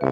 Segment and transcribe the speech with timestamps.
[0.00, 0.08] 大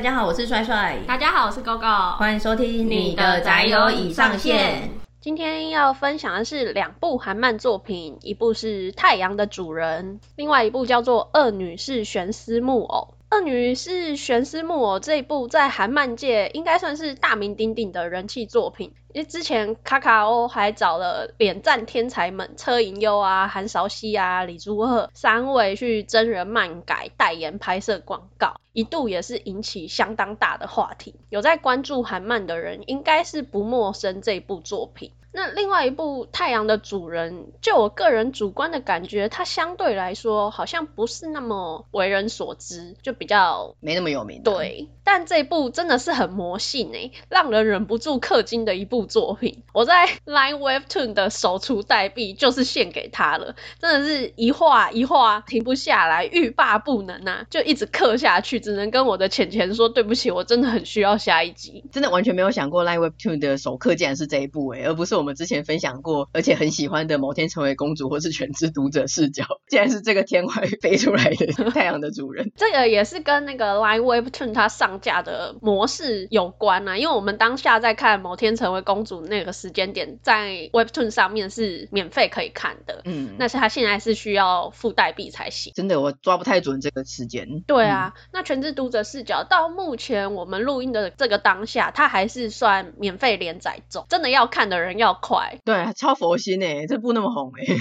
[0.00, 0.98] 家好，我是帅帅。
[1.06, 2.16] 大家好，我是 GoGo。
[2.16, 4.90] 欢迎收听你的宅友已上线。
[5.20, 13.08] 今天要分享的是两部韩漫作品，一部是《太阳的主人》，另外一部叫做《恶女是悬丝木偶》。
[13.30, 18.94] 《恶女是悬丝木偶》这一部在韩漫界应该算是大名鼎鼎的人气作品。
[19.12, 31.14] 因为之前卡卡欧还找了脸赞天才们车银优啊、韩韶熙啊、李珠赫三位去真人漫改代言拍摄广告，一度也是引起相当大的话题。
[31.28, 35.12] 有在关注韩漫的人，应该是不陌生这部作品。
[35.30, 44.42] 那另外一部《太阳的主人》，就我个人主观的感觉，它相对来说好像不是那么为人所知，就比较没那么有名。
[44.42, 49.62] 对，但这部真的是很魔性诶，让人忍不住氪金的一部作品。
[49.72, 61.82] 我在 Line Webtoon 的首出代币就是献给他了，真的是一画一画停不下来，欲罢不能啊，就一直氪下去，只能跟我的浅浅说对不起，我真的很需要下一集。
[61.90, 70.52] 真的完全没有想过 Line Webtoon 的首氪竟然是这一部诶，而不是我们之前分享过，而且很喜欢的某天成为公主或是全知读者视角，竟然是这个天外
[70.82, 72.52] 飞出来的 太阳的主人。
[72.56, 85.72] 这个也是跟那个 Line Webtoon 它上架的模式有关啊，因为我们当下在看某天成为公主那个时间点，在 Webtoon 上面是免费可以看的，嗯，但是它现在是需要付代币才行。
[85.74, 87.62] 真的，我抓不太准这个时间。
[87.66, 97.76] 对啊，嗯、那全知读者视角到目前我们录音的这个当下，它还是算免费连载中，真的要看的人要快，对，超佛心诶，这部那么红诶。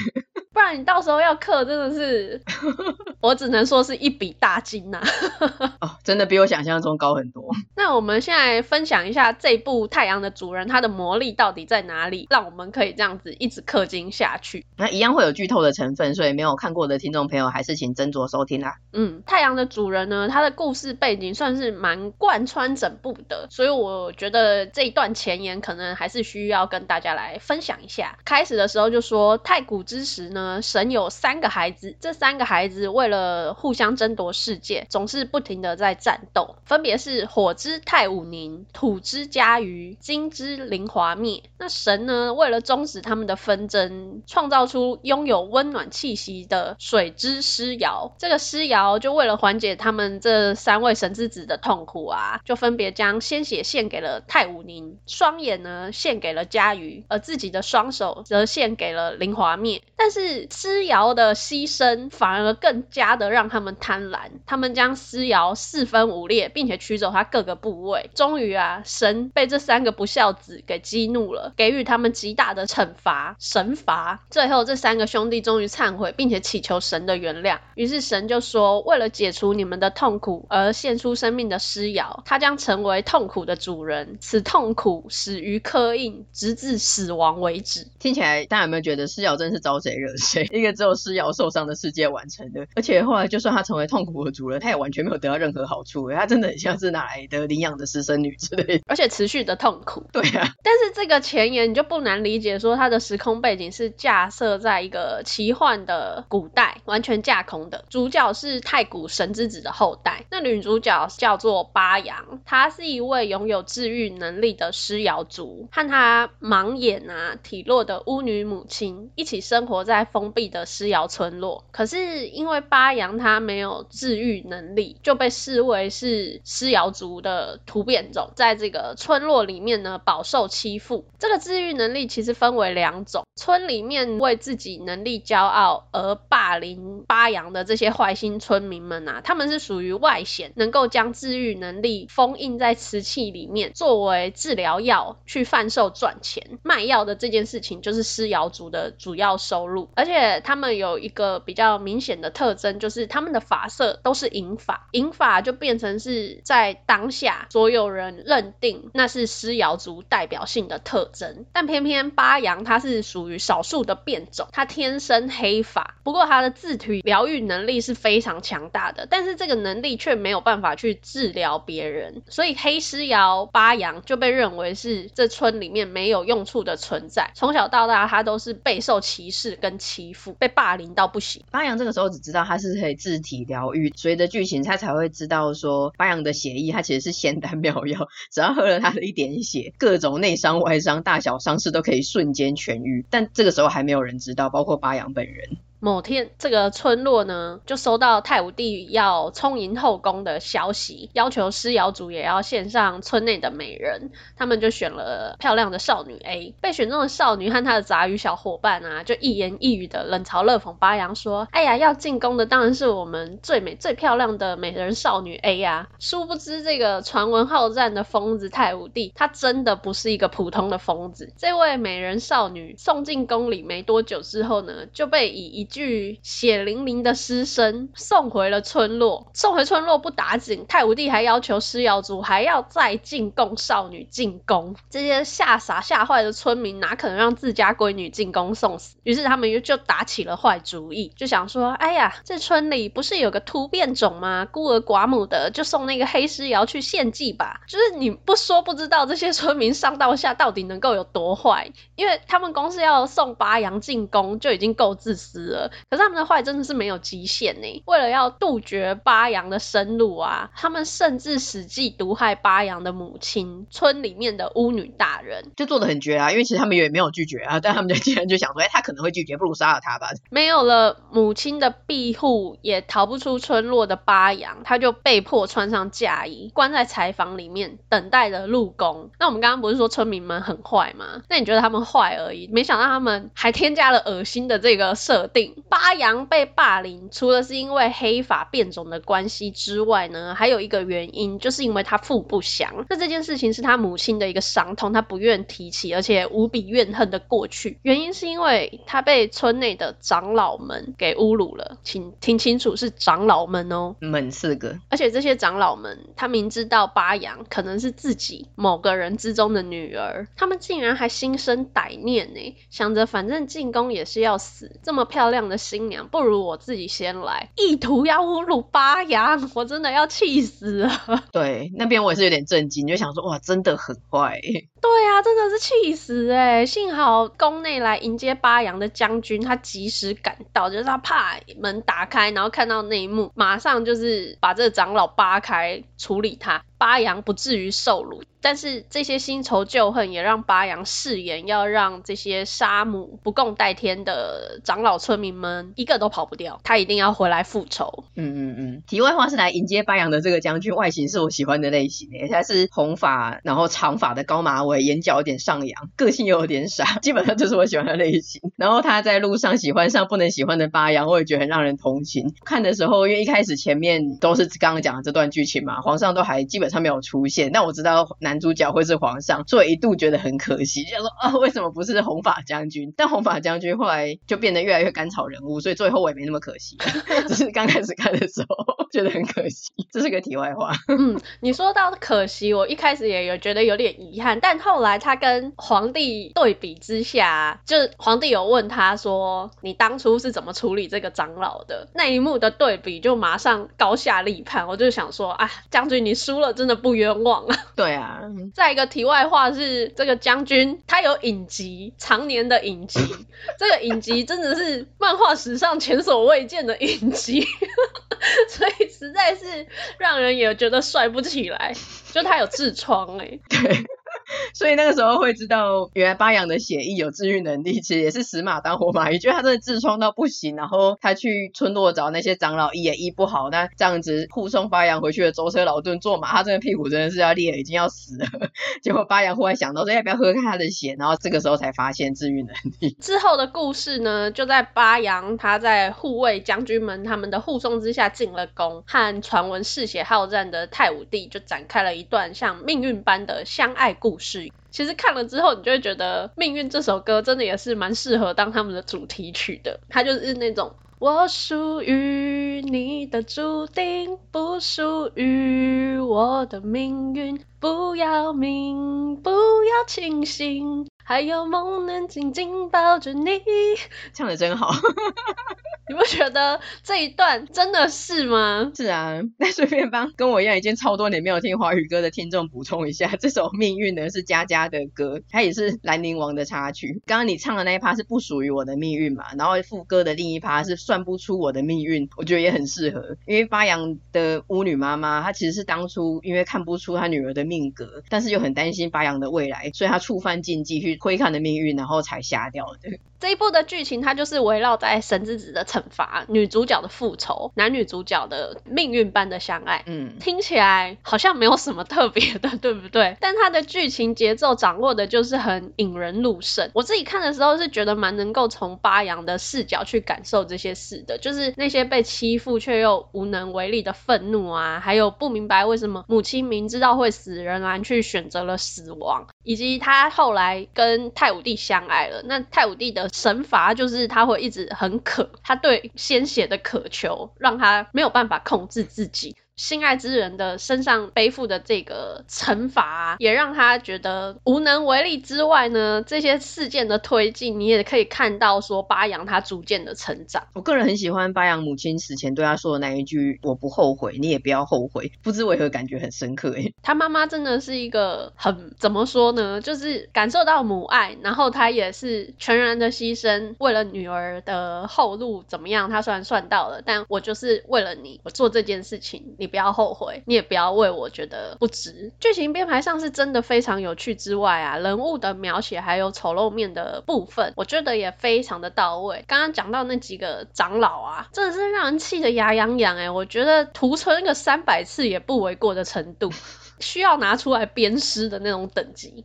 [0.57, 2.41] 不然你到时候要刻，真的是，
[3.21, 5.77] 我只能说是一笔大金呐、啊。
[5.79, 7.53] 哦，真的比我想象中高很多。
[7.77, 14.65] 那我们现在分享一下这部《太阳的主人》，它的魔力到底在哪里，让我们可以这样子一直氪金下去。
[14.77, 18.77] 那一样会有剧透的成分，所以没有看过的听众朋友还是请斟酌收听啦。
[18.93, 28.17] 嗯，《太阳的主人》呢，它的故事背景算是蛮贯穿整部的，所以我觉得这一段前言可能还是需要跟大家来分享一下。
[28.25, 30.46] 开始的时候就说，太古之时呢。
[30.61, 41.43] 神有三个孩子，这三个孩子为了互相争夺世界，总是不停的在战斗，分别是火之太武宁、土之家瑜、金之灵华灭。
[41.57, 48.13] 那神呢，为了终止他们的纷争，创造出拥有温暖气息的水之诗瑶。
[48.17, 59.81] 这个诗瑶就为了缓解他们这三位神之子的痛苦啊，就分别将鲜血献给了太武宁，双眼呢献给了家瑜，而自己的双手则献给了灵华灭。
[59.95, 68.09] 但是狮瑶的牺牲反而更加的让他们贪婪，他们将狮瑶四分五裂，并且取走他各个部位。
[68.13, 74.23] 终于啊，神被这三个不孝子给激怒了，给予他们极大的惩罚，神罚。
[74.29, 77.59] 最后这三个兄弟终于忏悔，并且祈求神的原谅。
[77.75, 87.87] 于是神就说，为了解除你们的痛苦而献出生命的狮瑶，他将成为痛苦的主人，此痛苦始于刻印，直至死亡为止。
[87.99, 90.26] 听起来大家有没有觉得狮瑶真是招谁惹谁？
[90.51, 100.05] 一个只有施瑶受伤的世界完成的，而且后来就算他成为痛苦的主人，他也完全没有得到任何好处，他真的很像是哪来的领养的私生女之类的， 而且持续的痛苦。
[100.11, 107.85] 对啊，但是这个前言你就不难理解，说他的时空背景是架设在一个奇幻的古代，完全架空的。
[107.89, 120.16] 主角是太古神之子的后代，那女主角叫做巴扬，她是一位拥有治愈能力的施瑶族，和她盲眼啊体弱的巫女母亲一起生活在风。
[120.17, 131.05] 封闭的狮瑶村落，可是因为八阳他没有治愈能力，就被视为是狮瑶族的突变种，在这个村落里面呢，饱受欺负。
[131.19, 146.57] 这个治愈能力其实分为两种，村里面为自己能力骄傲而霸凌八阳的这些坏心村民们啊，他们是属于外显，能够将治愈能力封印在瓷器里面，作为治疗药去贩售赚钱。
[146.63, 150.37] 卖药的这件事情就是狮瑶族的主要收入，而且。
[150.43, 161.45] 他们有一个比较明显的特征，就是他们的发色都是银发，银发就变成是在当下所有人认定那是狮瑶族代表性的特征。
[161.53, 177.31] 但偏偏巴阳他是属于少数的变种，他天生黑发，不过他的自体疗愈能力是非常强大的，但是这个能力却没有办法去治疗别人，所以黑狮瑶巴阳就被认为是这村里面没有用处的存在。
[177.33, 180.33] 从小到大，他都是备受歧视跟 欺负。
[180.33, 181.41] 被霸凌到不行。
[181.49, 183.93] 巴扬这个时候只知道他是可以自体疗愈。
[183.95, 193.05] 随着剧情，他才会知道说巴扬的血液，他其实是仙丹妙药，只要喝了他的一点血，各种内伤外伤、大小伤势都可以瞬间痊愈。
[193.09, 195.57] 但这个时候还没有人知道，包括巴扬本人。
[195.79, 204.09] 某天，这个村落呢，就收到太武帝要充盈后宫的消息，要求尸窑族也要献上村内的美人。
[204.35, 206.55] 他们就选了漂亮的少女 A。
[206.61, 221.31] 被选中的少女和她的杂鱼小伙伴啊，就一言一语的冷嘲热讽八阳说：“哎呀，要进宫的当然是我们最美最漂亮的美人少女 A 呀！”殊不知，这个传闻好战的疯子太武帝，他真的不是一个普通的疯子。
[221.37, 229.29] 这位美人少女送进宫里没多久之后呢，就被以一具血淋淋的尸身送回了村落。
[229.35, 234.75] 送回村落不打紧，太武帝还要求尸窑主还要再进贡少女进宫。
[234.89, 238.95] 这些吓傻吓坏的村民哪可能让自家闺女进宫送死？
[239.03, 244.47] 于是他们又就打起了坏主意，就想说：哎呀，这村里不是有个突变种吗？
[244.51, 247.61] 孤儿寡母的，就送那个黑尸窑去献祭吧。
[247.67, 251.71] 就是你不说不知道，这些村民上到下到底能够有多坏？
[251.95, 255.56] 因为他们光是要送八阳进宫就已经够自私了。
[255.89, 257.83] 可是他们的坏真的是没有极限呢。
[257.85, 266.31] 为了要杜绝巴扬的生路啊，他们甚至使计毒害巴扬的母亲，村里面的巫女大人，就做的很绝啊。
[266.31, 270.09] 因为其实他们也没有拒绝啊，但他们就竟然就想说，哎，他可能会拒绝，不如杀了他吧。
[270.29, 279.09] 没有了母亲的庇护，也逃不出村落的巴扬，他就被迫穿上嫁衣，关在柴房里面，等待着入宫。
[279.19, 281.21] 那我们刚刚不是说村民们很坏吗？
[281.29, 285.46] 那你觉得他们坏而已，没想到他们还添加了恶心的这个设定。
[285.69, 292.85] 巴扬被霸凌，除了是因为黑发变种的关系之外呢，还有一个原因，就是因为他父不详。
[292.89, 297.79] 那这件事情是他母亲的一个伤痛，他不愿提起，而且无比怨恨的过去。
[297.83, 304.77] 原因是因为他被村内的长老们给侮辱了，请听清楚，是长老们哦，们四个。
[304.89, 315.55] 而且这些长老们，他明知道巴扬可能是自己某个人之中的女儿，他们竟然还心生歹念呢，想着反正进宫也是要死，这么漂亮这样的。
[315.67, 321.23] 新娘不如我自己先来，意图要侮辱巴扬，我真的要气死了。
[321.31, 324.41] 对，那边我也是有点震惊，就想说哇，真的很坏。
[324.81, 326.65] 对啊，真的是气死哎！
[326.65, 336.63] 幸好宫内来迎接巴阳的将军，他及时赶到，就是他怕门打开，然后看到那一幕，马上就是把这个长老扒开处理他。
[336.79, 348.03] 巴阳不至于受辱，但是这些新仇旧恨也让巴阳誓言要让这些杀母不共戴天的长老村民们一个都跑不掉，他一定要回来复仇。
[348.15, 348.83] 嗯嗯嗯。
[348.85, 358.39] 题外话是来迎接巴阳的这个将军，外形是我喜欢的类型诶，他是红发，然后长发的高马我，眼角有点上扬，个性又有点傻，基本上就是我喜欢的类型。
[358.55, 362.35] 然后他在路上喜欢上不能喜欢的八阳，我也觉得很让人同情。
[362.45, 366.67] 看的时候，因为一开始前面都是刚刚讲的这段剧情嘛，皇上都还基本。
[366.67, 372.93] 上没有出现，但我知道男主角会是皇上，所以一度觉得很可惜，就说啊，为什么不是红发将军？
[372.97, 376.75] 但红发将军后来就变得越来越甘草人物，所以最后我也没那么可惜，
[377.29, 379.71] 只是刚开始看的时候觉得很可惜。
[379.93, 380.73] 这是个题外话。
[380.89, 397.55] 嗯，你说到可惜，我一开始也有觉得有点遗憾，但后来他跟皇帝对比之下，就皇帝有问他说：“你当初是怎么处理这个长老的？”那一幕的对比就马上高下立判，我就想说啊，将军你输了，真的不冤枉啊！
[397.75, 398.21] 对啊，
[398.53, 402.99] 再一个题外话是，这个将军他有隐疾，常年的隐疾，
[403.57, 407.41] 这个隐疾真的是漫画史上前所未见的隐疾，
[408.49, 409.67] 所以实在是
[409.97, 411.73] 让人也觉得帅不起来，
[412.11, 413.85] 就他有痔疮哎，对。
[414.53, 428.25] 所以那个时候会知道，原来巴扬的血液有治愈能力，其实也是死马当活马医，觉得他真的痔疮到不行，然后他去村落找那些长老医也医不好，那这样子护送巴扬回去的舟车劳顿坐马，他真的屁股真的是要裂了，已经要死了。
[428.81, 432.95] 结果巴扬忽然想到说要不要喝看他的血，然后这个时候才发现治愈能力。
[432.99, 449.79] 之后的故事呢，就在巴扬他在护卫将军们他们的护送之下进了宫，和传闻嗜血好战的太武帝就展开了一段像命运般的相爱故是，其实看了之后，你就会觉得《命运》这首歌真的也是蛮适合当他们的主题曲的。
[449.89, 457.39] 它就是那种我属于你的注定，不属于我的命运。
[457.59, 463.29] 不要命，不要清醒，还有梦能紧紧抱着你，
[464.13, 464.73] 唱的真好。
[465.89, 468.73] 你不觉得这一段真的是吗？
[468.75, 477.01] 是啊， 那顺便帮跟我一样已经超多年没有听华语歌的听众补充一下，这首《命运》呢是佳佳的歌，它也是兰陵王的插曲。
[477.05, 479.27] 刚刚你唱的那一趴是不属于我的命运嘛？
[479.37, 492.99] 然后副歌的另一趴是算不出我的命运，我觉得也很适合，因为发扬的巫女妈妈她其实是当初因为看不出她女儿的命格，但是又很担心发扬的未来，所以她触犯禁忌去窥看的命运，然后才瞎掉的。
[493.19, 499.83] 这一部的剧情，它就是围绕在神之子的惩罚、女主角的复仇、男女主角的命运般的相爱。
[499.87, 503.17] 嗯，听起来好像没有什么特别的， 对不对？
[503.19, 506.69] 但它的剧情节奏掌握的就是很引人入胜。
[506.75, 523.06] 我自己看的时候是觉得蛮能够从巴扬的视角去感受这些事的，就是那些被欺负却又无能为力的愤怒啊，还有不明白为什么母亲明知道会死仍然去选择了死亡，以及他后来跟太武帝相爱了，那太武帝的。
[523.13, 529.35] 神罚就是他会一直很渴，他对鲜血的渴求让他没有办法控制自己。
[529.57, 540.47] 心爱之人的身上背负的这个惩罚啊，也让他觉得无能为力之外呢，这些事件的推进，你也可以看到说巴扬他逐渐的成长。
[540.53, 546.75] 我个人很喜欢巴扬母亲死前对他说的那一句：“我不后悔，你也不要后悔。”不知为何感觉很深刻诶。
[546.83, 549.59] 他妈妈真的是一个很怎么说呢？
[549.59, 555.89] 就是感受到母爱，然后他也是全然的牺牲，为了女儿的后路怎么样？
[555.89, 559.33] 他虽然算到了，但我就是为了你，我做这件事情。
[559.39, 559.46] 你。
[559.47, 562.11] 不要后悔，你也不要为我觉得不值。
[562.19, 569.23] 剧情编排上是真的非常有趣之外啊，人物的描写还有丑陋面的部分，我觉得也非常的到位。
[569.27, 576.31] 刚刚讲到那几个长老啊，真的是让人气得牙痒痒哎，我觉得屠村个三百次也不为过的程度，
[576.79, 579.23] 需要拿出来鞭尸的那种等级。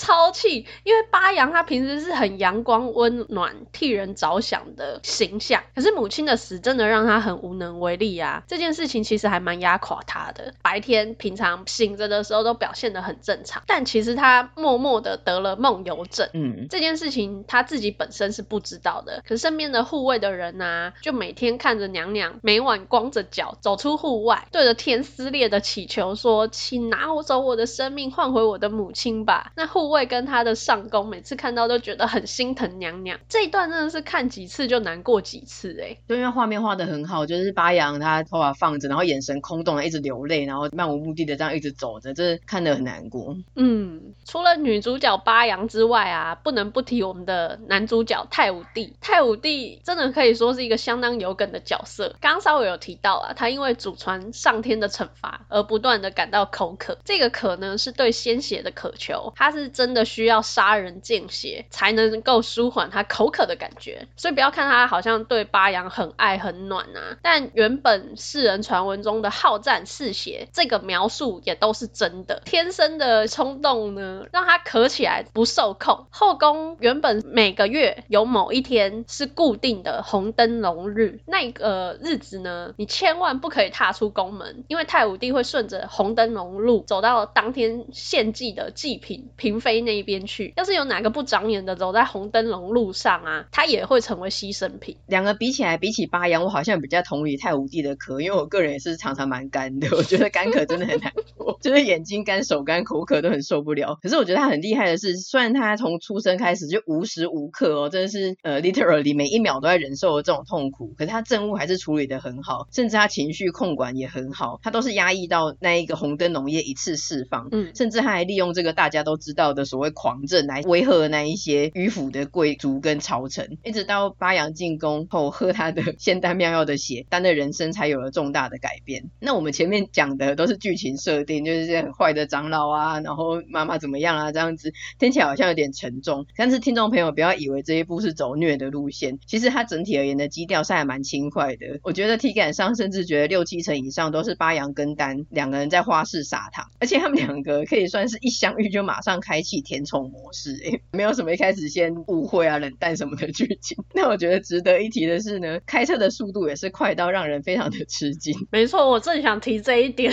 [0.00, 8.42] 超气，因为巴扬他平时是很阳光温暖、替人着想的形象，可是母亲的死真的让他很无能为力啊！
[8.48, 10.54] 这件事情其实还蛮压垮他的。
[10.62, 16.30] 白天平常醒着的时候都表现得很正常，但其实他默默的得了梦游症。
[16.32, 29.89] 嗯，这件事情他自己本身是不知道的，可是身边的护卫的人啊，就每天看着娘娘每晚光着脚走出户外，对着天撕裂的祈求说：“请拿我走我的生命，换回我的母亲吧。”那护。
[29.90, 33.18] 会跟他的上宫，每次看到都觉得很心疼娘娘。
[33.28, 43.36] 这一段真的是看几次就难过几次哎，就因为画面画的很好，就是巴扬他头发放着，然后眼神空洞的一直流泪，然后漫无目的的这样一直走着，这看得很难过。
[43.56, 48.94] 嗯，除了女主角巴扬之外啊，不能不提我们的男主角太武帝。
[49.00, 52.14] 太武帝真的可以说是一个相当有梗的角色。
[52.20, 59.70] 刚刚稍微有提到啊，他因为祖传上天的惩罚而不断的感到口渴，这个渴呢是对鲜血的渴求，他是。
[59.80, 72.42] 真的需要杀人见血才能够舒缓他口渴的感觉，所以不要看他好像对巴阳很爱很暖啊，但原本世人传闻中的好战嗜血这个描述也都是真的。
[72.44, 76.08] 天生的冲动呢，让他渴起来不受控。
[76.10, 89.69] 后宫原本每个月有某一天是固定的红灯笼日，那个日子呢，你千万不可以踏出宫门，因为太武帝会顺着红灯笼路走到当天献祭的祭品嫔妃。
[89.70, 94.96] 飞那一边去，要是有哪个不长眼的走在红灯笼路上啊，他也会成为牺牲品。
[95.06, 103.96] 两个比起来，比起巴阳，我好像比较同理太武帝的渴，因为我个人也是常常蛮干的， 我觉得干渴真的很难过， 就是眼睛干、手干、口渴都很受不了。
[104.02, 119.59] 可是我觉得他很厉害的是，虽然他从出生开始就无时无刻哦，真的是呃，literally 每一秒都在忍受这种痛苦，可是他政务还是处理的很好，甚至他情绪控管也很好，他都是压抑到那一个红灯笼夜一次释放，嗯，甚至他还利用这个大家都知道的。
[119.64, 129.10] 所谓狂政来威吓那一些迂腐的贵族跟朝臣，一直到巴扬进宫后喝他的仙丹妙药的血，丹的人生才有了重大的改变。
[129.20, 136.26] 那我们前面讲的都是剧情设定，就是这些很坏的长老啊，然后妈妈怎么样啊，这样子听起来好像有点沉重。
[136.36, 141.80] 但是听众朋友不要以为这一部是走虐的路线，其实它整体而言的基调是还蛮轻快的。
[141.82, 149.60] 我觉得体感上甚至觉得六七成以上都是巴扬跟丹两个人在花式撒糖，而且他们两个可以算是一相遇就马上开启。
[149.60, 153.76] 填充模式，哎， 没有什么一开始先误会啊、冷淡什么的剧情。
[153.94, 158.34] 那我觉得值得一提的是呢，开车的速度也是快到让人非常的吃惊。
[158.50, 160.12] 没错，我正想提这一点。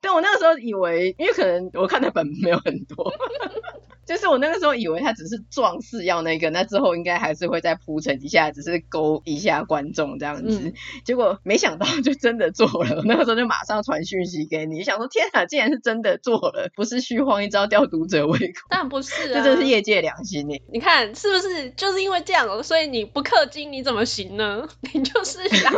[0.00, 3.12] 但我那个时候以为，因为可能我看的本没有很多。
[4.06, 10.60] 就是我那个时候以为他只是壮士要那个，那之后应该还是会再铺陈一下，只是勾一下观众这样子。
[10.64, 10.72] 嗯、
[11.04, 18.66] 结果没想到就真的做了，我 那个时候就马上传讯息给你，想说天啊，竟然是真的做了，不是虚晃一招吊读者胃口。
[18.68, 20.60] 当然不是啊，这真是业界良心呢。
[20.72, 24.66] 你看是不是就是因为这样，所以你不氪金你怎么行呢？
[24.92, 25.72] 你就是想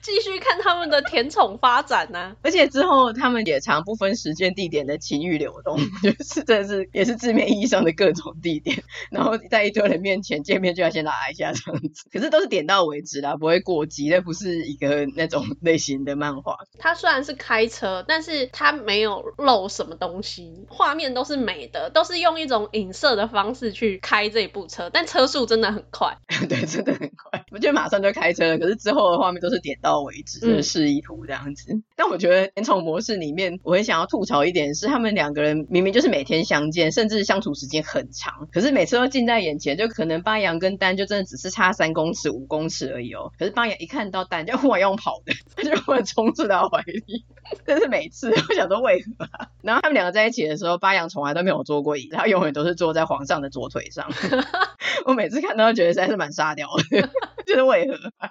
[0.00, 2.36] 继续看他们的甜宠发展呢、啊？
[2.42, 16.56] 而且之后他们也常不分时间地点的情欲流动，就是真的是也是字面意义上的各种地点，然后在一堆人面前见面就要先拉一下这样子，可是都是点到为止啦，不会过激，那不是一个那种 类型的漫画。
[16.78, 26.16] 它虽然是开车，但是它没有露什么东西，画面都是美的，都是用一种影射的方式去开这部车，但车速真的很快，
[26.48, 28.58] 对，真的很快，我觉得马上就开车了。
[28.58, 31.72] 可是之后的画面都是点到为止，就是示意图这样子。
[31.72, 43.32] 嗯、但我觉得甜宠模式里面，我很想要吐槽一点是，他们两个人明明就是每天相见，甚至相处时间很长，可是每次都近在眼前，就可能巴扬跟丹就真的只是差三公尺、五公尺而已哦。
[43.38, 47.24] 可是巴扬一看到丹就忽然用跑的， 他就忽然冲至他怀里，
[47.66, 49.48] 但是每次我想说为何、啊？
[49.62, 54.10] 然后他们两个在一起的时候，巴扬从来都没有坐过椅子，他永远都是坐在皇上的左腿上。
[55.04, 57.08] 我每次看到都觉得实在是蛮沙雕的，
[57.46, 58.30] 就是为何、啊？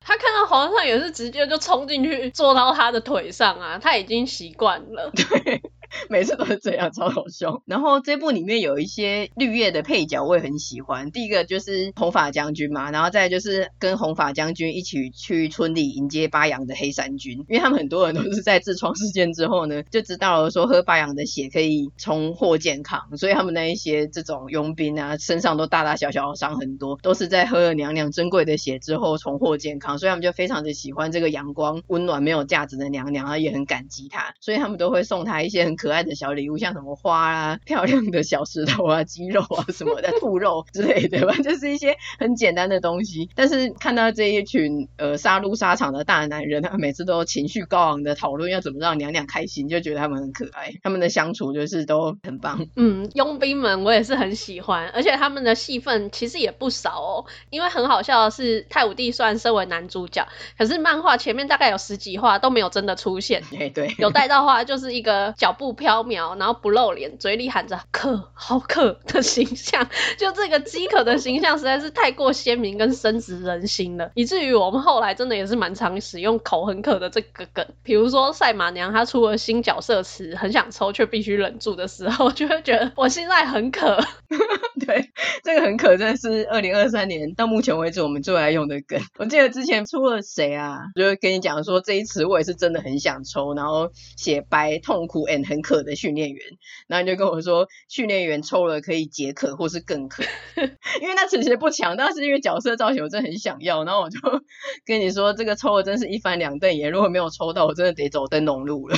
[0.00, 5.10] 他看到皇上也是直接就冲进去坐到他的腿上啊，他已经习惯了。
[5.14, 5.62] 对。
[6.08, 7.62] 每次都是这样，超好笑。
[7.66, 11.10] 然后这部里面有一些绿叶的配角，我也很喜欢。
[11.10, 35.77] 第一个就是红发将军嘛，然后再就是跟红发将军一起去村里迎接巴阳的黑山军，因为他们很多人都是在痔疮事件之后呢，就知道了说喝巴阳的血可以重获健康，所以他们那一些这种佣兵啊，身上都大大小小的伤很多，都是在喝了娘娘珍贵的血之后重获健康，所以他们就非常的喜欢这个阳光温暖没有价值的娘娘，啊，也很感激她，所以他们都会送她一些很。
[35.78, 43.30] 可爱的小礼物，像什么花啊、漂亮的小石头啊、鸡肉啊什么的、 兔肉之类的吧，就是一些很简单的东西。
[43.34, 50.72] 但是看到这一群呃杀戮沙场的大男人，他们每次都情绪高昂的讨论要怎么让娘娘开心，就觉得他们很可爱。
[50.82, 52.66] 他们的相处就是都很棒。
[52.74, 57.24] 嗯，佣兵们我也是很喜欢，而且他们的戏份其实也不少哦。
[57.50, 60.26] 因为很好笑的是，太武帝虽然身为男主角，
[60.58, 63.42] 可是漫画前面大概有十几话都没有真的出现。
[63.58, 65.67] 哎，对，有带到话就是一个脚步。
[65.68, 77.66] 不飘渺，然后不露脸，嘴里喊着“渴，好渴”的形象， 就这个饥渴的形象实在是太过鲜明跟深植人心了，以至于我们后来真的也是蛮常使用“口很渴”的这个梗。
[77.82, 84.02] 比如说赛马娘她出了新角色词，很想抽却必须忍住的时候， 就会觉得我现在很渴。
[84.86, 85.10] 对，
[85.44, 88.98] 这个很渴真的是二零二三年到目前为止我们最爱用的梗。
[89.18, 95.57] 我记得之前出了谁啊，就会跟你讲说这一词我也是真的很想抽，然后写白痛苦 and 很。
[95.62, 96.44] 渴的训练员，
[96.86, 100.22] 然后你就跟我说，训练员抽了可以解渴或是更渴，
[101.02, 104.18] 因为那其实不强，但是因为角色造型我真的很想要，然后我就
[104.86, 108.96] 跟你说，这个抽了真是一翻两瞪眼，如果没有抽到，我真的得走灯笼路了。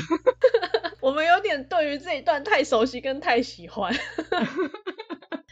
[1.00, 3.94] 我们有点对于这一段太熟悉跟太喜欢。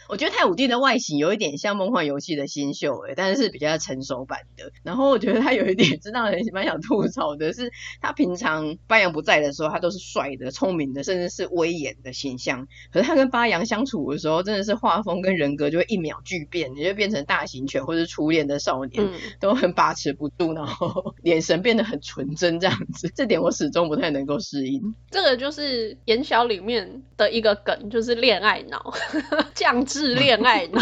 [0.08, 4.72] 我觉得太武帝的外形有一点像梦幻游戏的新秀诶，但是是比较成熟版的。
[4.82, 12.66] 然后我觉得他有一点是让人蛮想吐槽的，是他平常巴扬不在的时候，他都是帅的、聪明的，甚至是威严的形象。
[12.90, 23.12] 可是他跟巴扬相处的时候，真的是画风跟人格就会一秒巨变，你就变成大型犬或是初恋的少年，嗯、都很把持不住，然后 眼神变得很纯真这样子。
[23.14, 24.94] 这点我始终不太能够适应。
[25.10, 28.94] 这个就是言小里面的一个梗，就是恋爱脑，
[29.54, 29.97] 降智。
[29.98, 30.80] 是恋爱脑。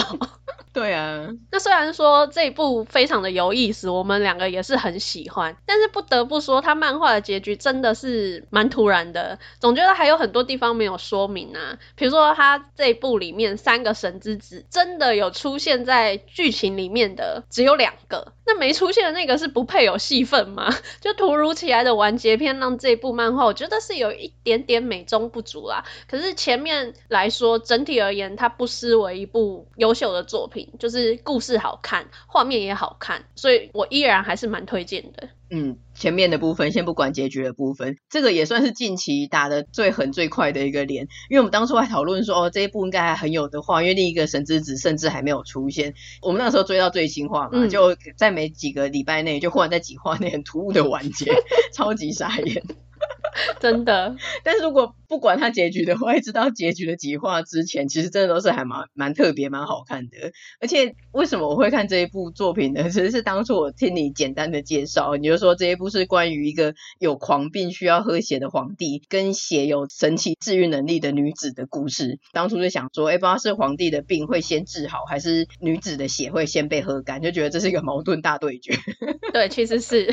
[0.76, 11.78] 对啊，那虽然说这一部非常的有意思，我们两个也是很喜欢，但是不得不说，他漫画的结局真的是蛮突然的，总觉得还有很多地方没有说明啊。
[11.94, 20.70] 比如说，他这一部里面三个神之子真的有出现在剧情里面的只有两个，那没出现的那个是不配有戏份吗？
[21.00, 25.86] 就突如其来的完结篇，让这部漫画我觉得是有一点点美中不足啦。
[26.06, 30.65] 可是前面来说，整体而言，它不失为一部优秀的作品。
[30.78, 35.28] 就是故事好看，画面也好看，所以我依然还是蛮推荐的。
[35.48, 45.94] 嗯，前面的部分先不管结局的部分，这个也算是近期打的最狠最快的一个连，因为我们当初还讨论说，哦，这一部应该还很有的话，因为另一个神之子甚至还没有出现。
[46.20, 51.32] 我们那时候追到最新话嘛，嗯、就在没几个礼拜内，就忽然在几话内很突兀的完结，
[51.72, 52.64] 超级傻眼。
[53.60, 60.32] 真的，但是如果不管他结局的话，知道结局的几话之前，其实真的都是还蛮蛮特别、蛮好看的。
[60.60, 62.84] 而且为什么我会看这一部作品呢？
[62.90, 72.18] 其实是当初我听你简单的介绍，你就说这一部是关于一个有狂病需要喝血的皇帝，跟血有神奇治愈能力的女子的故事。
[72.32, 78.74] 当初就想说，哎，不知道是皇帝的病会先治好，还是女子的血会先被喝干，就觉得这是一个矛盾大对决。
[79.32, 80.12] 对，其实是。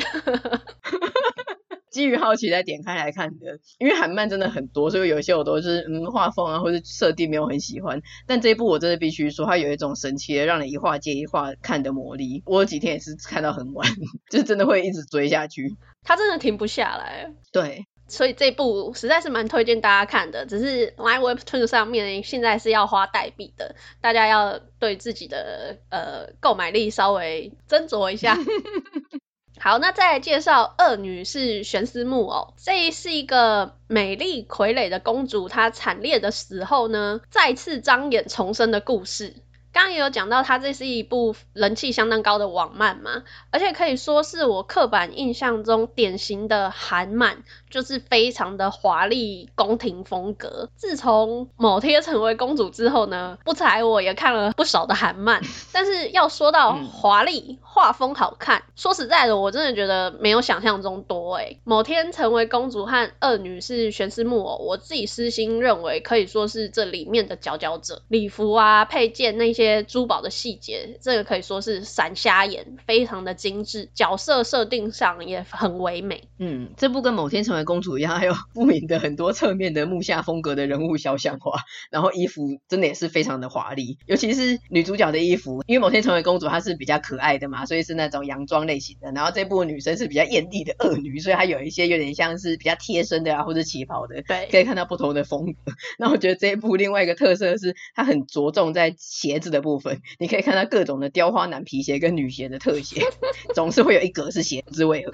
[2.04, 8.02] 基于好奇才点开来看的，因为韩漫真的很多，所以有些我都是嗯画风啊或者设定没有很喜欢。
[8.26, 12.42] 但这一部我真的必须说，它有一种神奇的让你一话接一话看的魔力。
[12.46, 13.88] 我有几天也是看到很晚，
[14.30, 15.74] 就是真的会一直追下去。
[16.02, 17.32] 它真的停不下来。
[17.50, 20.44] 对，所以这部实在是蛮推荐大家看的。
[20.44, 28.36] 只是 LINE Webtoon 上面现在是要花代币的，大家要对自己的呃购买力稍微斟酌一下。
[29.58, 39.36] 好，那再来介绍恶女是悬丝木偶，这是一个美丽傀儡的公主，她惨烈的死后呢，再次张眼重生的故事。
[39.72, 50.68] 刚刚也有讲到，它这是一部人气相当高的网漫嘛，而且可以说是我刻板印象中典型的韩漫，就是非常的华丽宫廷风格。
[50.76, 61.58] 自从某天成为公主之后呢，不才我也看了不少的韩漫，但是要说到华丽、画风好看，说实在的，我真的觉得没有想象中多诶。
[61.64, 69.54] 某天成为公主和恶女是悬丝木偶，我自己私心认为可以说是这里面的佼佼者，礼服啊、配件那。
[69.54, 76.26] 些珠宝的细节，这个可以说是闪瞎眼，非常的精致，角色设定上也很唯美。
[76.40, 81.60] 嗯，这部跟某天成为公主一样，还有不明的很多侧面的木下风格的人物肖像画，
[81.92, 95.72] 然后衣服真的也是非常的华丽，尤其是女主角的衣服，因为某天成为公主她是比较可爱的嘛，所以是那种洋装类型的，然后这部女生是比较艳丽的恶女，所以她有一些有点像是比较贴身的啊，或者旗袍的，对，可以看到不同的风格。
[95.98, 103.02] 那我觉得这一部另外一个特色是，它很着重在鞋子的部分，你可以看到各种的雕花男皮鞋跟女鞋的特写，
[103.54, 105.12] 总是会有一格是鞋子为何？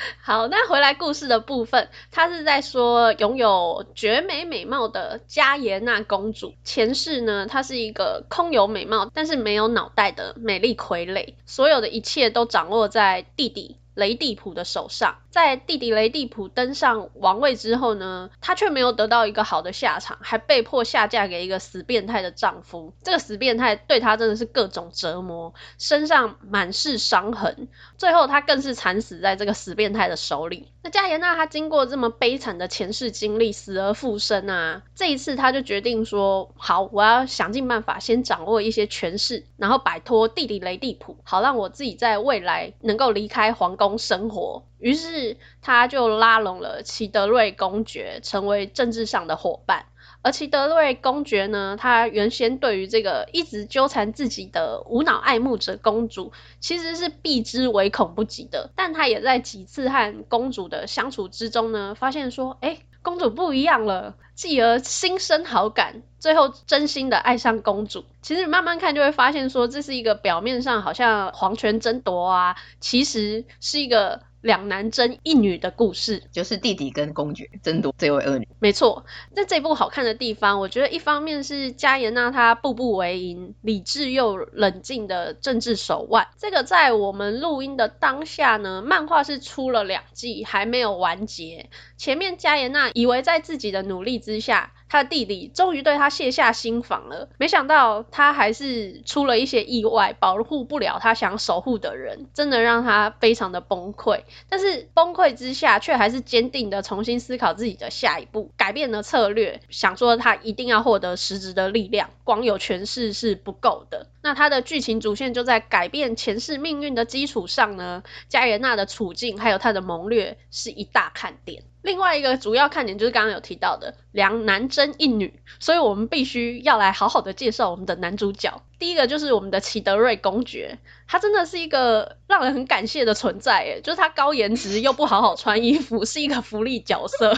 [0.22, 15.18] 好，那回来故事的部分，他是在说拥有绝美美貌的加耶娜公主，前世呢，她是一个空有美貌但是没有脑袋的美丽傀儡，所有的一切都掌握在弟弟雷蒂普的手上。
[15.28, 22.94] 在弟弟雷蒂普登上王位之后呢，她却没有得到一个好的下场，还被迫下嫁给一个死变态的丈夫。
[23.04, 30.72] 这个死变态对她真的是各种折磨，身上满是伤痕，最后她更是惨死在这个死变态的手里。
[30.82, 44.64] 那加耶娜她经过这么悲惨的前世经历，死而复生啊，这一次她就决定说：好，我要想尽办法先掌握一些权势，然后摆脱弟弟雷蒂普，好让我自己在未来能够离开皇宫生活。
[44.78, 49.86] 于是他就拉拢了齐德瑞公爵，成为政治上的伙伴。
[50.22, 58.70] 而齐德瑞公爵呢，他原先对于这个一直纠缠自己的无脑爱慕者公主，其实是避之唯恐不及的。
[58.76, 68.04] 但他也在几次和公主的相处之中呢，发现说，哎，公主不一样了，继而心生好感，最后真心的爱上公主。
[68.22, 74.20] 其实你慢慢看就会发现说，这是一个表面上好像皇权争夺啊，其实是一个。
[74.40, 78.48] 两男争一女的故事，就是弟弟跟公爵争夺这位恶女。
[78.58, 86.28] 没错，在这部好看的地方，我觉得一方面是加妍娜她步步为营、理智又冷静的政治手腕。
[86.38, 91.68] 这个在我们录音的当下呢，漫画是出了两季，还没有完结。
[91.96, 104.24] 前面加妍娜以为在自己的努力之下，他的弟弟终于对他卸下心防了，没想到他还是出了一些意外，保护不了他想守护的人，真的让他非常的崩溃。
[104.48, 114.08] 但是崩溃之下，却还是坚定的重新思考自己的下一步，改变了策略，想说他一定要获得实质的力量，光有权势是不够的。
[114.22, 121.62] 那他的剧情主线就在改变前世命运的基础上呢，加耶娜的处境还有他的谋略是一大看点。
[121.82, 128.62] 另外一个主要看点就是刚刚有提到的两男争一女，所以我们必须要来好好的介绍我们的男主角。
[128.78, 137.36] 第一个就是我们的齐德瑞公爵，他真的是一个让人很感谢的存在，诶，就是他高颜值又不好好穿衣服，是一个福利角色。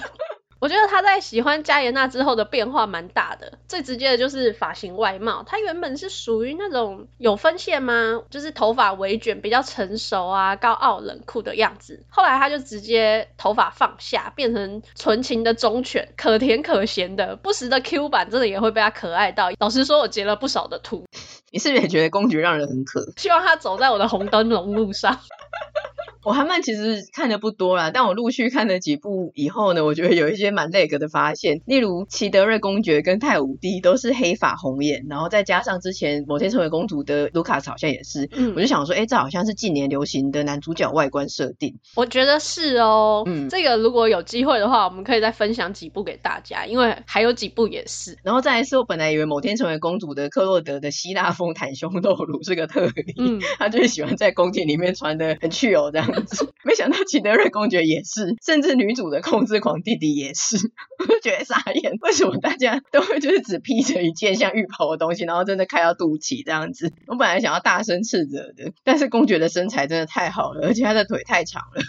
[0.63, 5.43] 我觉得他在喜欢加耶娜之后的变化蛮大的，最直接的就是发型外貌。
[5.45, 8.23] 他原本是属于那种有分线吗？
[8.31, 12.05] 就是头发微卷，比较成熟啊，高傲冷酷的样子。
[12.09, 19.51] 后来他就直接头发放下，变成纯情的忠犬，可甜可咸的，不时的 Q 版真的也会被他可爱到。
[19.59, 21.05] 老实说，我截了不少的图。
[21.51, 23.13] 你是不是也觉得公爵让人很可？
[23.17, 25.19] 希望他走在我的红灯笼路上。
[26.25, 31.61] 我韩漫其实看的不多啦，但我陆续看了几部以后呢，我觉得有一些蛮 lag 的发现。
[31.67, 41.75] 例如齐德瑞公爵跟太武帝都是黑发红眼，然后再加上之前某天成为公主的卢卡斯好像也是，嗯，我就想说，哎、欸，这好像是近年流行的男主角外观设定。
[41.97, 48.17] 我觉得是哦，嗯，这个如果有机会的话，我们可以再分享几部给大家，因为还有几部也是。
[48.23, 56.12] 然后再来是我本来以为某天成为公主的克洛德的希腊风袒胸露乳是个特例，嗯，他就是喜欢在宫廷里面穿的很去哦这样
[56.65, 60.57] 没想到齐德瑞公爵也是，甚至女主的控制狂弟弟也是，
[60.99, 66.93] 我就觉得傻眼，为什么大家都会就是只披着一件像浴袍的东西，然后真的开到肚脐这样子？
[67.07, 71.83] 我本来想要大声斥责的，但是公爵的身材真的太好了，而且他的腿太长了。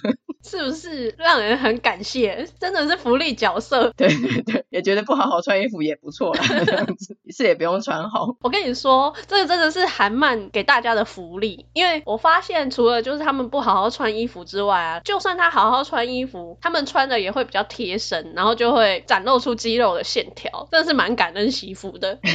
[0.44, 2.48] 是不是让人很感谢？
[2.60, 3.92] 真的是福利角色。
[3.98, 8.36] 对对对，也觉得不好好穿衣服也不错啦， 这样子是也不用穿好。
[8.42, 22.20] 我跟你说，这个真的是韩漫给大家的福利，因为我发现除了就是他们不好好穿衣服之外啊，就算他好好穿衣服，他们穿的也会比较贴身，然后就会展露出肌肉的线条，真的是蛮感恩媳妇的。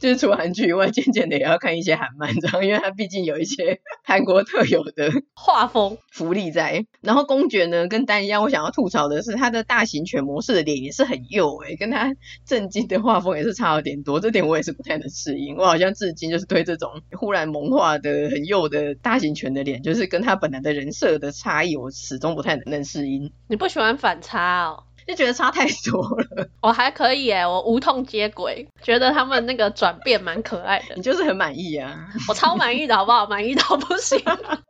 [0.00, 7.19] 就是除韩剧以外，渐渐的也要看一些韩漫，这样，因为它毕竟有一些韩国特有的画风福利在，然后。
[7.24, 15.56] 公爵呢，跟丹一样，我想要吐槽的是，他的大型犬模式的脸也是很幼诶，跟他正经的画风也是差了点多，这点我也是不太能适应。
[15.56, 23.32] 我好像至今就是对这种忽然萌化的很幼的大型犬的脸，就是跟他本来的人设的差异，我始终不太能适应。
[23.48, 24.84] 你不喜欢反差哦？
[25.06, 26.48] 就觉得差太多了。
[26.62, 30.94] 我还可以诶，我无痛接轨，觉得他们那个转变蛮可爱的。
[30.94, 32.08] 你就是很满意啊？
[32.28, 33.26] 我超满意的，好不好？
[33.26, 34.20] 满意到不行。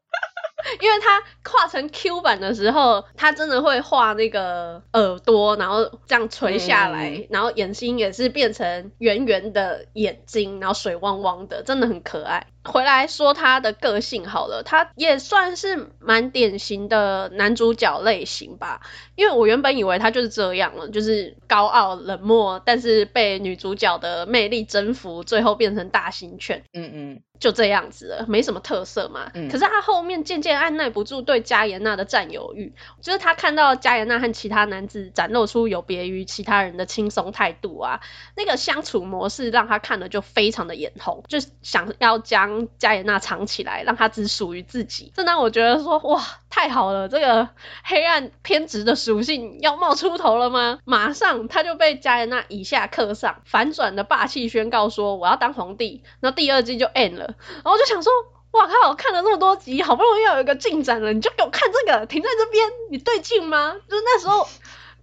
[0.81, 12.47] 因为他画成 Q 版的时候，他真的会画那个耳朵，然后这样垂下来，嗯、然后眼睛也是变成圆圆的眼睛，然后水汪汪的，真的很可爱。
[12.63, 18.83] 回来说他的个性好了，他也算是蛮典型的男主角类型吧。
[19.17, 26.63] 因为我原本以为他就是这样了，就是高傲冷漠，但是被女主角的魅力征服，最后变成大型犬。
[26.75, 27.23] 嗯嗯。
[27.41, 29.31] 就这样子了，没什么特色嘛。
[29.35, 29.49] 嗯。
[29.49, 38.01] 可是他后面渐渐按耐不住对加妍娜的占有欲，就是他看到加妍娜和其他男子展露出有别于其他人的轻松态度啊，
[38.37, 45.11] 那个相处模式让他看了就非常的眼红，就想要将加妍娜藏起来，让他只属于自己。
[45.17, 47.49] 这让我觉得说，哇，太好了，这个
[47.85, 50.81] 黑暗偏执的属性要冒出头了吗？
[50.85, 57.35] 马上他就被加妍娜以下克上，反转的霸气宣告说我要当皇帝，那第二季就 end 了。
[57.49, 58.13] 然后我就想说，
[58.51, 58.95] 哇靠！
[58.95, 63.77] 看了那么多集，好不容易要有一个进展了，你就给我看这个，停在这边，你对劲吗？
[63.89, 64.47] 就是那时候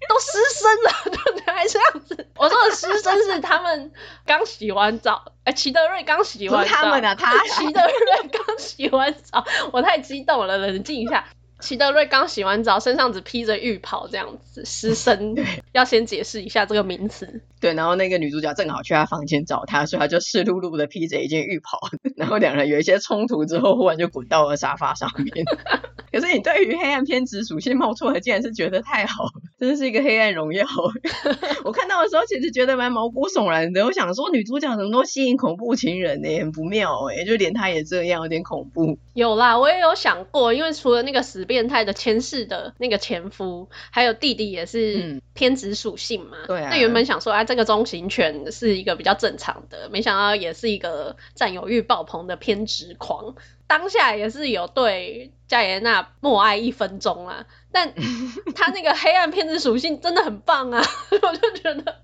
[0.10, 1.54] 都失声了，对不对？
[1.54, 2.28] 还这样子。
[2.36, 3.94] 我说的失声是他们
[4.26, 11.26] 刚洗完澡，哎，齐德瑞刚洗完澡，他们啊，他 齐德瑞刚洗完澡，我太激动了，冷静一下。
[11.60, 15.36] 齐德瑞刚洗完澡，身上只披着浴袍，这样子湿身。
[15.74, 17.42] 要先解释一下这个名词。
[17.60, 21.80] 对，然后那个女主角正好去他房间找他，所以他就湿漉漉的披着一件浴袍，
[22.16, 25.46] 然后两人有一些冲突之后，忽然就滚到了沙发上面。
[26.12, 30.66] 可是你对于黑暗偏执属性冒出来，竟然是觉得太好了，真的是一个黑暗荣耀。
[31.66, 33.86] 我看到的时候，其实觉得蛮毛骨悚然的。
[33.86, 36.40] 我想说，女主角怎么都吸引恐怖情人呢？
[36.40, 38.98] 很不妙哎，就连她也这样，有点恐怖。
[39.14, 46.38] 有啦，我也有想过，因为除了那个死变态的前世的那个前夫，还有弟弟也是偏执属性嘛。
[46.48, 46.70] 对啊。
[46.72, 53.34] 那原本想说，啊，这个中型犬是一个比较正常的，没想到也是一个占有欲爆棚的偏执狂。
[53.66, 57.94] 当下也是有对加耶娜默哀一分钟啦，但
[58.56, 60.82] 他那个黑暗偏执属性真的很棒啊，
[61.12, 62.02] 我就觉得。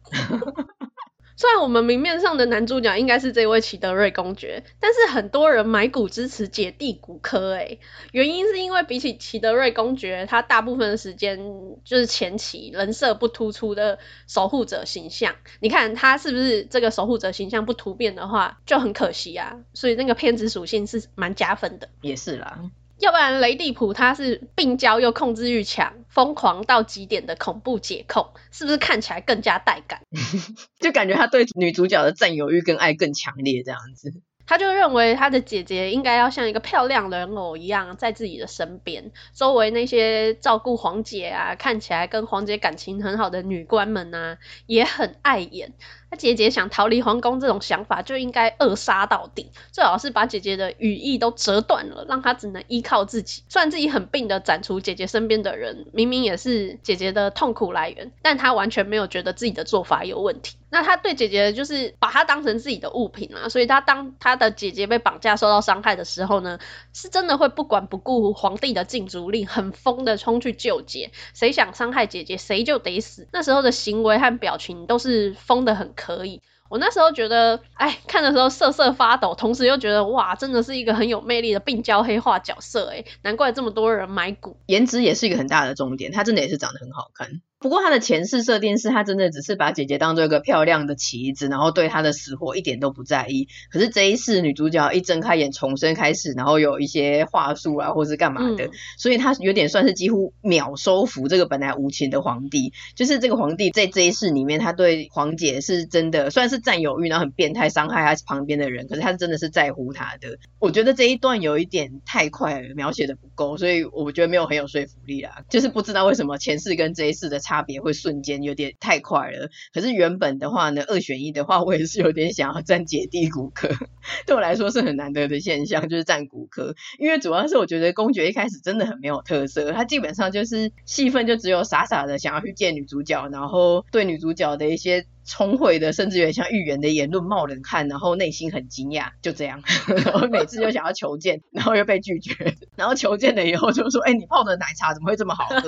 [1.35, 7.79] 虽然我们明面上的男主角应该是这位齐德瑞公爵，但是很多人买股支持姐弟骨科，诶，
[8.11, 11.39] 原因是因为比起齐德瑞公爵，他大部分的时间
[11.83, 15.35] 就是前期人设不突出的守护者形象。
[15.59, 19.59] 你看他是不是这个守护者形象不突变的话，就很可惜啊。
[19.73, 21.89] 所以那个偏执属性是蛮加分的。
[22.01, 22.59] 也是啦。
[23.03, 29.99] 要不然雷蒂普他是病娇又控制欲强，疯狂到极点的恐怖解控，是不是看起来更加带感？
[30.79, 34.21] 就感觉他对女主角的占有欲跟爱更强烈这样子。
[34.45, 45.73] 他就认为他的姐姐应该要像一个漂亮人偶一样在自己的身边，周围那些照顾黄姐啊，看起来跟黄姐感情很好的女官们啊，也很碍眼。
[46.13, 53.41] 他姐姐想逃离皇宫这种想法就应该扼杀到底，最好是把姐姐的羽翼都折断了，让她只能依靠自己。
[53.49, 60.55] 虽然自己很病的斩除姐姐身边的人，明明也是姐姐的痛苦来源，但他完全没有觉得自己的做法有问题。
[60.69, 66.57] 那他对姐姐就是把她当成自己的物品啊，所以他当他他的姐姐被绑架受到伤害的时候呢，
[66.93, 71.11] 是真的会不管不顾皇帝的禁足令，很疯的冲去救姐。
[71.35, 73.27] 谁想伤害姐姐，谁就得死。
[73.31, 76.41] 那时候的行为和表情都是疯的很可以。
[76.69, 84.57] 我那时候觉得，哎，看的时候瑟瑟发抖，同时又觉得，哇，真的是一个很有魅力的病娇黑化角色，哎，难怪这么多人买股。
[84.65, 87.41] 颜值也是一个很大的重点，他真的也是长得很好看。
[87.63, 93.47] 不过他的前世设定是他真的只是把姐姐当做一个漂亮的棋子，然后对她的死活一点都不在意。
[93.71, 102.73] 可是这一世女主角一睁开眼重生开始，然后有一些话术啊，或是干嘛的，嗯、所以她有点算是几乎秒收服这个本来无情的皇帝。
[102.95, 108.89] 就是这个皇帝在这一世里面，他对皇姐是真的算是占有欲，然后很变态伤害他旁边的人。
[108.89, 110.37] 可是他真的是在乎她的。
[110.59, 115.45] 我觉得这一段有一点太快了，描写的不够，所以我觉得没有很有说服力啦。
[115.49, 117.52] 就是不知道为什么前世跟这一世的差。
[117.53, 123.69] 差别会瞬间有点太快了，可是原本的话呢，二选一的话，我也是有点想要占姐弟骨科，
[124.25, 135.05] 对我来说是很难得的现象，就是占骨科，因为主要是我觉得公爵一开始真的很没有特色，他基本上就是戏份就只有傻傻的想要去见女主角，然后对女主角的一些。
[135.25, 139.63] 聪慧的，甚至有点像预言的言论冒冷汗，然后内心很惊讶，就这样。
[140.05, 142.55] 然后每次就想要求见， 然后又被拒绝。
[142.75, 145.59] 然后求见了以后就说：“哎、欸，你泡的奶茶怎么会这么好喝？”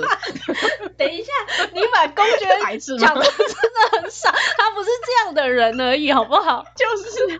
[0.98, 1.32] 等一下，
[1.72, 2.46] 你把公爵
[2.98, 6.64] 讲的真的很傻，他不是这样的人而已，好不好？
[6.76, 7.38] 就是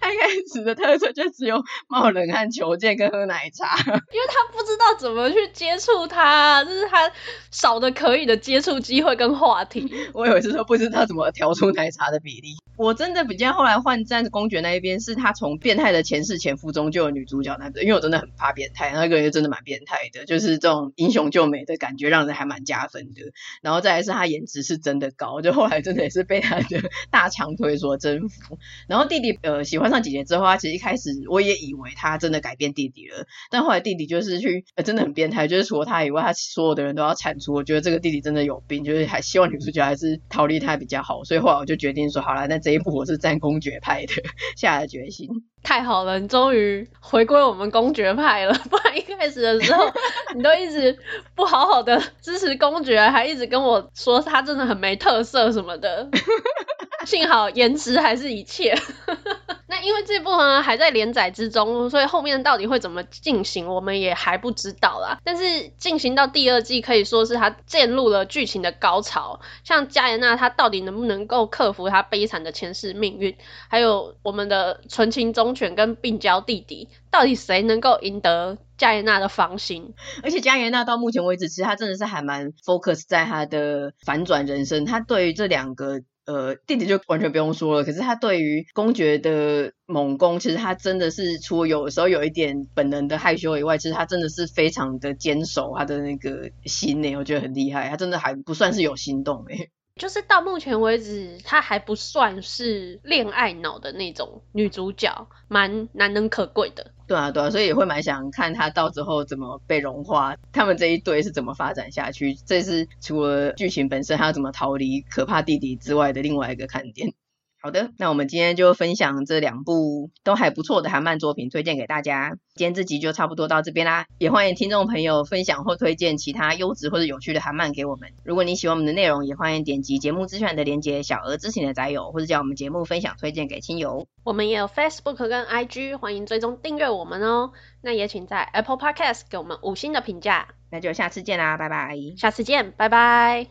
[0.00, 7.10] 他一开始的特色就只有冒冷汗、求见跟喝奶茶，因为他不知道怎么去接触他，就是他
[7.50, 9.90] 少的可以的接触机会跟话题。
[10.12, 11.30] 我以为是说不知道怎么。
[11.38, 23.22] 调出奶茶的比例， 我真的比较后来换战公爵那一边，是他从变态的前世前夫中救了女主角那边，因为我真的很怕变态，那个人真的蛮变态的，就是这种英雄救美的感觉，让人还蛮加分的。
[23.62, 28.58] 然后再来是他颜值是真的高，就后来真的也是被他的大长腿所征服。
[28.88, 37.52] 然后弟弟呃喜欢上姐姐之后，他其实一开始我也以为他真的改变弟弟了，但后来弟弟就是去真的很变态，就是除了他以外，他所有的人都要铲除。
[37.52, 41.22] 我觉得这个弟弟真的有病，就是还希望女主角还是逃离他比较好。
[41.28, 44.14] 所以后来我就决定说，好了，那这一部我是站公爵派的，
[44.56, 45.28] 下了决心。
[45.62, 49.84] 太好了，你终于回归我们公爵派了，不然一开始的时候
[50.34, 50.98] 你都一直
[51.34, 56.08] 不好好的支持公爵，还一直跟我说他真的很没特色什么的。
[57.06, 58.74] 幸好颜值还是一切。
[59.70, 65.20] 那因为这部呢还在连载之中，所以后面到底会怎么进行，我们也还不知道啦。
[65.22, 69.40] 但是进行到第二季，可以说是他进入了剧情的高潮。
[69.62, 73.36] 像加耶娜，她到底能不能够克服她悲惨的前世命运？
[73.68, 79.94] 还有我们的纯情忠犬跟病娇弟弟，到底谁能够赢得加耶娜的芳心？
[80.22, 84.86] 而且加耶娜到目前为止，其实她真的是还蛮 focus 在她的反转人生。
[84.86, 86.00] 她对于这两个。
[86.28, 87.84] 呃，弟弟就完全不用说了。
[87.84, 97.16] 可是他对于公爵的猛攻，其实他真的是除了有时候有一点本能的害羞以外，其实他真的是非常的坚守他的那个心呢。
[97.16, 99.70] 我觉得很厉害，他真的还不算是有心动诶。
[99.98, 106.92] 就是到目前为止，她还不算是恋爱脑的那种女主角，蛮难能可贵的。
[107.06, 112.34] 对啊，对啊，所以也会蛮想看她到之后怎么被融化，他们这一对是怎么发展下去。
[112.46, 117.12] 这是除了剧情本身，她怎么逃离可怕弟弟之外的另外一个看点。
[117.60, 122.36] 好的，那我们今天就分享这两部都还不错的韩漫作品，推荐给大家。
[122.54, 128.10] 今天这集就差不多到这边啦，也欢迎听众朋友分享或推荐其他优质或者有趣的韩漫给我们。
[128.24, 134.06] 如果你喜欢我们的内容，也欢迎点击节目资讯的连接，小额支持你的宅友，或者将我们节目分享推荐给亲友。
[134.24, 137.52] 我们也有 Facebook 跟 IG，欢迎追踪订阅我们哦。
[137.82, 140.48] 那也请在 Apple Podcast 给我们五星的评价。
[140.70, 141.96] 那就下次见啦，拜拜。
[142.16, 143.46] 下次见，拜拜。